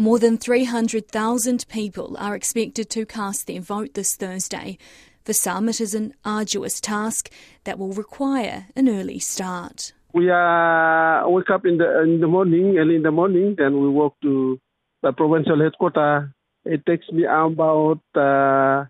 More 0.00 0.20
than 0.20 0.38
300,000 0.38 1.66
people 1.68 2.16
are 2.20 2.36
expected 2.36 2.88
to 2.90 3.04
cast 3.04 3.48
their 3.48 3.60
vote 3.60 3.94
this 3.94 4.14
Thursday. 4.14 4.78
For 5.24 5.32
some, 5.32 5.68
it 5.68 5.80
is 5.80 5.92
an 5.92 6.14
arduous 6.24 6.80
task 6.80 7.32
that 7.64 7.80
will 7.80 7.92
require 7.92 8.66
an 8.76 8.88
early 8.88 9.18
start. 9.18 9.92
We 10.14 10.30
uh, 10.30 11.28
wake 11.28 11.50
up 11.50 11.66
in 11.66 11.78
the 11.78 12.02
in 12.04 12.20
the 12.20 12.28
morning, 12.28 12.78
early 12.78 12.94
in 12.94 13.02
the 13.02 13.10
morning, 13.10 13.56
then 13.58 13.80
we 13.80 13.88
walk 13.88 14.14
to 14.22 14.60
the 15.02 15.10
provincial 15.10 15.60
headquarters. 15.60 16.28
It 16.64 16.86
takes 16.86 17.10
me 17.10 17.24
about 17.24 17.98
uh, 18.14 18.84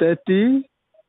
30, 0.00 0.66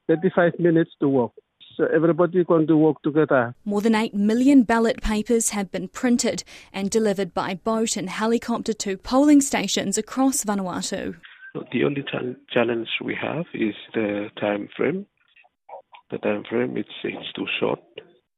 35 0.09 0.59
minutes 0.59 0.91
to 0.99 1.07
walk. 1.07 1.31
So 1.79 1.85
everybody 1.95 2.43
going 2.43 2.67
to 2.67 2.75
work 2.75 3.01
together. 3.03 3.55
More 3.63 3.79
than 3.79 3.95
8 3.95 4.13
million 4.13 4.63
ballot 4.63 5.01
papers 5.01 5.51
have 5.51 5.71
been 5.71 5.87
printed 5.87 6.43
and 6.73 6.91
delivered 6.91 7.33
by 7.33 7.53
boat 7.53 7.95
and 7.95 8.09
helicopter 8.09 8.73
to 8.73 8.97
polling 8.97 9.39
stations 9.39 9.97
across 9.97 10.43
Vanuatu. 10.43 11.15
The 11.71 11.85
only 11.85 12.03
challenge 12.51 12.89
we 13.01 13.15
have 13.15 13.45
is 13.53 13.75
the 13.93 14.27
time 14.41 14.67
frame. 14.75 15.05
The 16.11 16.17
time 16.17 16.43
frame 16.49 16.75
it's, 16.75 16.89
it's 17.01 17.31
too 17.33 17.47
short, 17.61 17.79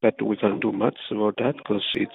but 0.03 0.21
we 0.21 0.37
can't 0.37 0.61
do 0.61 0.71
much 0.71 0.97
about 1.09 1.37
that 1.37 1.55
because 1.57 1.83
it's 1.95 2.11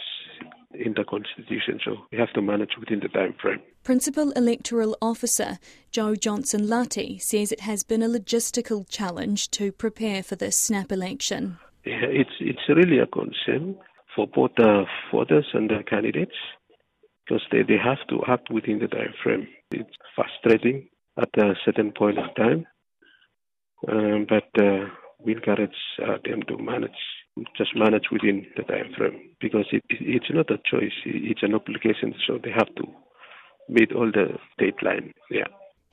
in 0.85 0.95
the 0.95 1.05
constitution, 1.05 1.81
so 1.85 1.97
we 2.13 2.19
have 2.19 2.33
to 2.35 2.43
manage 2.43 2.73
within 2.79 3.01
the 3.01 3.09
time 3.09 3.35
frame. 3.41 3.61
Principal 3.85 4.31
Electoral 4.33 4.97
Officer 5.01 5.59
Joe 5.91 6.15
Johnson 6.15 6.67
Lati 6.67 7.21
says 7.21 7.53
it 7.53 7.61
has 7.61 7.83
been 7.83 8.03
a 8.03 8.09
logistical 8.09 8.89
challenge 8.89 9.51
to 9.53 9.73
prepare 9.73 10.23
for 10.23 10.37
this 10.37 10.57
snap 10.57 10.93
election. 10.93 11.59
Yeah, 11.85 12.03
it's 12.03 12.37
it's 12.41 12.69
really 12.69 12.99
a 12.99 13.07
concern 13.07 13.77
for 14.15 14.27
both 14.27 14.51
the 14.57 14.85
voters 15.13 15.47
and 15.53 15.71
the 15.71 15.85
candidates 15.89 16.35
because 17.25 17.43
they, 17.51 17.63
they 17.63 17.79
have 17.83 17.99
to 18.09 18.23
act 18.29 18.51
within 18.51 18.79
the 18.79 18.89
time 18.89 19.15
frame. 19.23 19.47
It's 19.71 19.91
frustrating 20.15 20.89
at 21.17 21.29
a 21.39 21.55
certain 21.65 21.93
point 21.93 22.19
of 22.19 22.35
time, 22.37 22.67
um, 23.89 24.27
but 24.29 24.49
uh, 24.63 24.87
we 25.25 25.35
encourage 25.35 25.77
uh, 26.03 26.19
them 26.25 26.43
to 26.49 26.59
manage 26.59 26.91
just 27.57 27.77
manage 27.77 28.07
within 28.11 28.47
the 28.57 28.63
time 28.63 28.93
frame 28.97 29.31
because 29.41 29.67
it, 29.73 29.85
it's 29.89 30.31
not 30.31 30.51
a 30.51 30.59
choice 30.71 30.93
it's 31.05 31.43
an 31.43 31.55
obligation 31.55 32.15
so 32.27 32.39
they 32.43 32.51
have 32.51 32.73
to 32.77 32.85
meet 33.69 33.93
all 33.93 34.11
the 34.11 34.29
deadline 34.59 35.13
yeah 35.31 35.47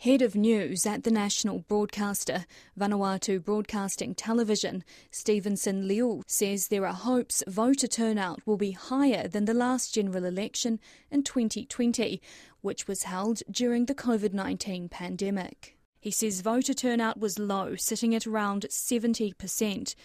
Head 0.03 0.21
of 0.21 0.35
news 0.35 0.85
at 0.85 1.05
the 1.05 1.11
national 1.11 1.59
broadcaster, 1.59 2.45
Vanuatu 2.77 3.41
Broadcasting 3.41 4.13
Television, 4.13 4.83
Stevenson 5.11 5.87
Liu, 5.87 6.23
says 6.27 6.67
there 6.67 6.85
are 6.85 6.93
hopes 6.93 7.41
voter 7.47 7.87
turnout 7.87 8.45
will 8.45 8.57
be 8.57 8.71
higher 8.71 9.29
than 9.29 9.45
the 9.45 9.53
last 9.53 9.93
general 9.93 10.25
election 10.25 10.81
in 11.09 11.23
2020, 11.23 12.21
which 12.59 12.85
was 12.85 13.03
held 13.03 13.43
during 13.49 13.85
the 13.85 13.95
COVID 13.95 14.33
19 14.33 14.89
pandemic. 14.89 15.77
He 16.01 16.11
says 16.11 16.41
voter 16.41 16.73
turnout 16.73 17.17
was 17.17 17.39
low, 17.39 17.77
sitting 17.77 18.13
at 18.13 18.27
around 18.27 18.65
70%. 18.69 19.95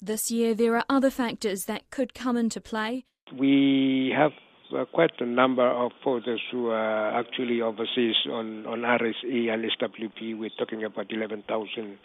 This 0.00 0.30
year, 0.30 0.54
there 0.54 0.76
are 0.76 0.84
other 0.88 1.10
factors 1.10 1.64
that 1.64 1.90
could 1.90 2.14
come 2.14 2.36
into 2.36 2.60
play. 2.60 3.04
We 3.36 4.12
have 4.16 4.32
uh, 4.76 4.84
quite 4.92 5.12
a 5.20 5.26
number 5.26 5.66
of 5.66 5.92
voters 6.04 6.40
who 6.52 6.68
are 6.68 7.18
actually 7.18 7.60
overseas 7.60 8.14
on, 8.30 8.66
on 8.66 8.80
RSE 8.80 9.50
and 9.50 9.64
SWP. 9.64 10.38
We're 10.38 10.50
talking 10.58 10.84
about 10.84 11.06
11,000 11.10 11.98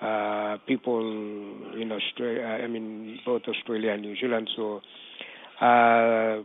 uh, 0.00 0.56
people 0.66 1.00
in 1.80 1.92
Australia, 1.92 2.44
I 2.44 2.66
mean, 2.66 3.20
both 3.24 3.42
Australia 3.48 3.92
and 3.92 4.02
New 4.02 4.16
Zealand. 4.16 4.48
So, 4.56 4.80
uh, 5.60 6.42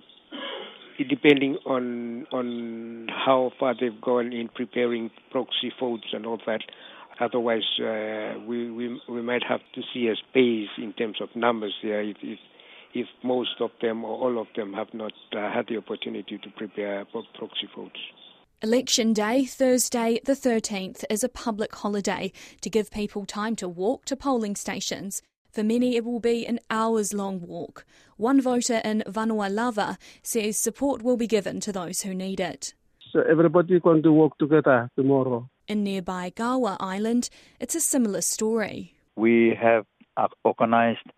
depending 0.98 1.58
on 1.66 2.26
on 2.32 3.08
how 3.10 3.52
far 3.60 3.76
they've 3.80 4.02
gone 4.02 4.34
in 4.34 4.50
preparing 4.50 5.12
proxy 5.32 5.72
votes 5.80 6.08
and 6.14 6.26
all 6.26 6.40
that, 6.46 6.62
Otherwise, 7.20 7.64
uh, 7.80 8.38
we, 8.46 8.70
we 8.70 9.00
we 9.08 9.22
might 9.22 9.44
have 9.44 9.62
to 9.74 9.82
see 9.94 10.08
a 10.08 10.16
space 10.16 10.70
in 10.78 10.94
terms 10.98 11.22
of 11.22 11.34
numbers 11.36 11.74
there 11.82 12.02
if, 12.02 12.18
if 12.22 12.40
if 12.94 13.08
most 13.24 13.62
of 13.62 13.72
them 13.82 14.04
or 14.04 14.18
all 14.18 14.40
of 14.40 14.48
them 14.56 14.74
have 14.74 14.94
not 14.94 15.14
uh, 15.34 15.52
had 15.52 15.66
the 15.68 15.78
opportunity 15.78 16.38
to 16.38 16.50
prepare 16.58 17.06
proxy 17.06 17.70
votes. 17.76 18.00
Election 18.62 19.14
Day, 19.14 19.46
Thursday 19.46 20.20
the 20.24 20.34
13th, 20.34 21.04
is 21.10 21.24
a 21.24 21.30
public 21.30 21.74
holiday 21.76 22.32
to 22.62 22.70
give 22.70 22.92
people 22.92 23.26
time 23.26 23.56
to 23.58 23.68
walk 23.68 24.06
to 24.06 24.16
polling 24.16 24.56
stations. 24.56 25.22
For 25.56 25.64
many, 25.64 25.96
it 25.96 26.04
will 26.04 26.20
be 26.20 26.46
an 26.46 26.60
hours 26.70 27.14
long 27.14 27.40
walk. 27.40 27.86
One 28.18 28.42
voter 28.42 28.82
in 28.84 29.04
Vanuatu 29.08 29.96
says 30.22 30.58
support 30.58 31.02
will 31.02 31.16
be 31.16 31.28
given 31.28 31.62
to 31.62 31.72
those 31.72 32.02
who 32.02 32.14
need 32.14 32.42
it. 32.42 32.74
So 33.14 33.22
everybody 33.22 33.80
going 33.80 34.04
to 34.04 34.12
walk 34.12 34.38
together 34.38 34.92
tomorrow. 34.98 35.50
In 35.70 35.86
nearby 35.86 36.34
Gaua 36.36 36.76
Island, 36.82 37.30
it's 37.62 37.74
a 37.74 37.80
similar 37.80 38.20
story. 38.20 38.96
We 39.16 39.58
have 39.58 39.86
uh, 40.18 40.28
organized 40.44 41.10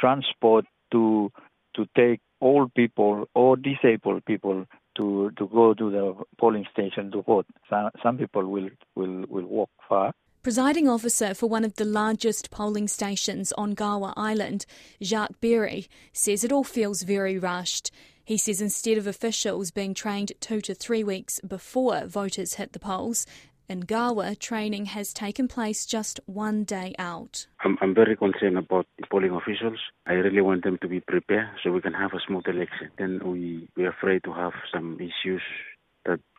transport 0.00 0.64
to 0.90 1.30
to 1.76 1.86
take 1.96 2.20
all 2.40 2.68
people 2.74 3.28
or 3.34 3.56
disabled 3.56 4.24
people 4.24 4.66
to, 4.96 5.30
to 5.38 5.46
go 5.48 5.74
to 5.74 5.90
the 5.90 6.14
polling 6.38 6.66
station 6.72 7.12
to 7.12 7.22
vote. 7.22 7.46
Some, 7.70 7.90
some 8.02 8.18
people 8.18 8.44
will, 8.46 8.70
will, 8.94 9.24
will 9.28 9.46
walk 9.46 9.70
far. 9.88 10.12
Presiding 10.44 10.86
officer 10.86 11.32
for 11.32 11.46
one 11.46 11.64
of 11.64 11.76
the 11.76 11.86
largest 11.86 12.50
polling 12.50 12.86
stations 12.86 13.50
on 13.52 13.74
Gaua 13.74 14.12
Island, 14.14 14.66
Jacques 15.02 15.40
Berry, 15.40 15.86
says 16.12 16.44
it 16.44 16.52
all 16.52 16.64
feels 16.64 17.02
very 17.02 17.38
rushed. 17.38 17.90
He 18.26 18.36
says 18.36 18.60
instead 18.60 18.98
of 18.98 19.06
officials 19.06 19.70
being 19.70 19.94
trained 19.94 20.32
two 20.40 20.60
to 20.60 20.74
three 20.74 21.02
weeks 21.02 21.40
before 21.40 22.04
voters 22.04 22.54
hit 22.54 22.74
the 22.74 22.78
polls, 22.78 23.24
in 23.70 23.86
Gaua, 23.86 24.38
training 24.38 24.84
has 24.84 25.14
taken 25.14 25.48
place 25.48 25.86
just 25.86 26.20
one 26.26 26.64
day 26.64 26.94
out. 26.98 27.46
I'm, 27.64 27.78
I'm 27.80 27.94
very 27.94 28.14
concerned 28.14 28.58
about 28.58 28.86
the 28.98 29.06
polling 29.10 29.30
officials. 29.30 29.78
I 30.06 30.12
really 30.12 30.42
want 30.42 30.64
them 30.64 30.76
to 30.82 30.88
be 30.88 31.00
prepared 31.00 31.48
so 31.62 31.72
we 31.72 31.80
can 31.80 31.94
have 31.94 32.12
a 32.12 32.20
smooth 32.26 32.46
election. 32.46 32.90
Then 32.98 33.20
we, 33.24 33.66
we're 33.78 33.88
afraid 33.88 34.22
to 34.24 34.34
have 34.34 34.52
some 34.70 34.98
issues 35.00 35.40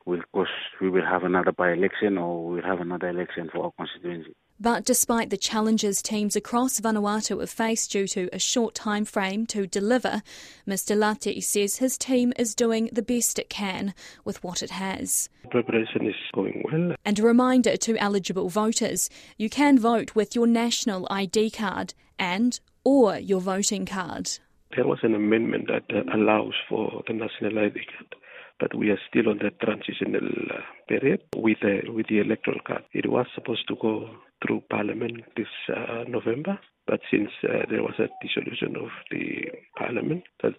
will 0.05 0.21
cause 0.33 0.47
we 0.81 0.89
will 0.89 1.05
have 1.05 1.23
another 1.23 1.51
by 1.51 1.71
election 1.71 2.17
or 2.17 2.47
we'll 2.47 2.63
have 2.63 2.79
another 2.79 3.09
election 3.09 3.49
for 3.51 3.65
our 3.65 3.71
constituency. 3.77 4.35
But 4.57 4.85
despite 4.85 5.31
the 5.31 5.37
challenges 5.37 6.01
teams 6.01 6.35
across 6.35 6.79
Vanuatu 6.79 7.41
have 7.41 7.49
faced 7.49 7.91
due 7.91 8.07
to 8.07 8.29
a 8.31 8.39
short 8.39 8.73
time 8.73 9.03
frame 9.03 9.45
to 9.47 9.67
deliver, 9.67 10.21
Mr 10.65 10.95
Lati 10.95 11.43
says 11.43 11.77
his 11.77 11.97
team 11.97 12.31
is 12.37 12.55
doing 12.55 12.89
the 12.93 13.01
best 13.01 13.37
it 13.37 13.49
can 13.49 13.93
with 14.23 14.41
what 14.45 14.63
it 14.63 14.71
has. 14.71 15.29
Preparation 15.49 16.07
is 16.07 16.15
going 16.33 16.63
well. 16.71 16.95
And 17.03 17.19
a 17.19 17.23
reminder 17.23 17.75
to 17.75 17.97
eligible 17.97 18.47
voters, 18.47 19.09
you 19.37 19.49
can 19.49 19.77
vote 19.77 20.15
with 20.15 20.35
your 20.35 20.47
national 20.47 21.05
ID 21.09 21.49
card 21.49 21.93
and 22.17 22.57
or 22.85 23.17
your 23.17 23.41
voting 23.41 23.85
card. 23.85 24.39
There 24.75 24.87
was 24.87 24.99
an 25.03 25.15
amendment 25.15 25.67
that 25.67 25.83
uh, 25.93 26.15
allows 26.15 26.53
for 26.69 27.03
the 27.07 27.13
national 27.13 27.59
ID 27.59 27.73
card 27.73 28.15
but 28.59 28.75
we 28.75 28.89
are 28.89 28.99
still 29.09 29.29
on 29.29 29.39
the 29.39 29.51
transitional 29.63 30.27
uh, 30.51 30.61
period 30.87 31.21
with 31.35 31.57
the 31.61 31.81
with 31.89 32.07
the 32.07 32.19
electoral 32.19 32.59
card. 32.65 32.83
It 32.93 33.09
was 33.09 33.25
supposed 33.35 33.67
to 33.67 33.75
go 33.81 34.09
through 34.45 34.63
Parliament 34.69 35.23
this 35.35 35.47
uh, 35.69 36.03
November, 36.07 36.59
but 36.87 37.01
since 37.11 37.29
uh, 37.43 37.65
there 37.69 37.83
was 37.83 37.95
a 37.99 38.07
dissolution 38.21 38.75
of 38.75 38.89
the 39.11 39.51
Parliament, 39.77 40.23
that, 40.41 40.53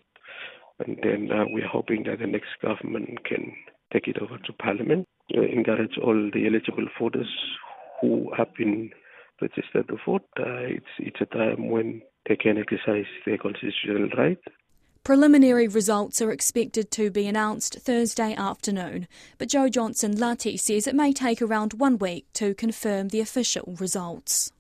and 0.85 0.99
then 1.03 1.31
uh, 1.33 1.45
we 1.53 1.63
are 1.63 1.69
hoping 1.69 2.05
that 2.05 2.19
the 2.19 2.27
next 2.27 2.51
government 2.63 3.25
can 3.25 3.53
take 3.93 4.09
it 4.09 4.19
over 4.21 4.39
to 4.39 4.53
Parliament, 4.53 5.07
uh, 5.37 5.43
encourage 5.43 5.97
all 6.03 6.31
the 6.33 6.47
eligible 6.47 6.87
voters 7.01 7.33
who 8.01 8.31
have 8.37 8.53
been 8.59 8.91
registered 9.41 9.89
to 9.89 9.97
vote. 10.05 10.27
Uh, 10.39 10.69
it's 10.69 10.95
it's 10.99 11.21
a 11.21 11.27
time 11.27 11.71
when 11.71 12.03
they 12.29 12.37
can 12.37 12.59
exercise 12.59 13.07
their 13.25 13.39
constitutional 13.39 14.09
right 14.19 14.39
Preliminary 15.07 15.69
results 15.69 16.21
are 16.21 16.33
expected 16.33 16.91
to 16.91 17.13
be 17.13 17.29
announced 17.29 17.79
Thursday 17.79 18.35
afternoon, 18.35 19.07
but 19.39 19.49
Joe 19.49 19.69
Johnson 19.69 20.17
Lati 20.17 20.59
says 20.59 20.89
it 20.89 20.97
may 20.97 21.13
take 21.13 21.41
around 21.41 21.75
one 21.75 21.97
week 21.97 22.27
to 22.33 22.55
confirm 22.55 23.11
the 23.11 23.21
official 23.21 23.77
results. 23.79 24.51